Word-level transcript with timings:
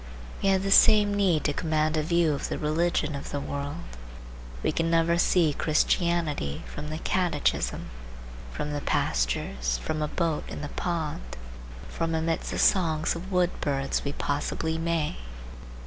We 0.41 0.49
have 0.49 0.63
the 0.63 0.71
same 0.71 1.13
need 1.13 1.43
to 1.43 1.53
command 1.53 1.95
a 1.95 2.01
view 2.01 2.33
of 2.33 2.49
the 2.49 2.57
religion 2.57 3.13
of 3.13 3.29
the 3.29 3.39
world. 3.39 3.85
We 4.63 4.71
can 4.71 4.89
never 4.89 5.19
see 5.19 5.53
Christianity 5.53 6.63
from 6.65 6.89
the 6.89 6.97
catechism:—from 6.97 8.73
the 8.73 8.81
pastures, 8.81 9.77
from 9.77 10.01
a 10.01 10.07
boat 10.07 10.45
in 10.47 10.61
the 10.61 10.69
pond, 10.69 11.37
from 11.87 12.15
amidst 12.15 12.49
the 12.49 12.57
songs 12.57 13.15
of 13.15 13.31
wood 13.31 13.51
birds 13.61 14.03
we 14.03 14.13
possibly 14.13 14.79
may. 14.79 15.17